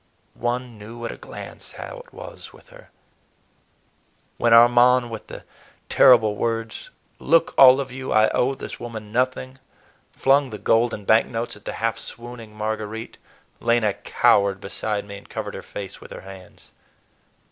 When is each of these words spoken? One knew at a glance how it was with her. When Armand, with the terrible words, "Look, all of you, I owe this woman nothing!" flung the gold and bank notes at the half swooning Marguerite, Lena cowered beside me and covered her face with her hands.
One 0.33 0.79
knew 0.79 1.05
at 1.05 1.11
a 1.11 1.15
glance 1.15 1.73
how 1.73 1.97
it 1.99 2.11
was 2.11 2.51
with 2.51 2.69
her. 2.69 2.89
When 4.37 4.51
Armand, 4.51 5.11
with 5.11 5.27
the 5.27 5.43
terrible 5.89 6.35
words, 6.35 6.89
"Look, 7.19 7.53
all 7.55 7.79
of 7.79 7.91
you, 7.91 8.11
I 8.11 8.27
owe 8.29 8.55
this 8.55 8.79
woman 8.79 9.11
nothing!" 9.11 9.59
flung 10.11 10.49
the 10.49 10.57
gold 10.57 10.91
and 10.91 11.05
bank 11.05 11.27
notes 11.27 11.55
at 11.55 11.65
the 11.65 11.73
half 11.73 11.99
swooning 11.99 12.55
Marguerite, 12.55 13.19
Lena 13.59 13.93
cowered 13.93 14.59
beside 14.59 15.05
me 15.05 15.17
and 15.19 15.29
covered 15.29 15.53
her 15.53 15.61
face 15.61 16.01
with 16.01 16.09
her 16.09 16.21
hands. 16.21 16.71